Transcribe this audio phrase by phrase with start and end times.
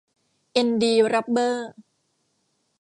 [0.53, 1.69] เอ็น ดี รับเบอร์